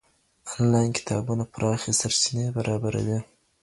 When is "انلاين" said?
0.53-0.91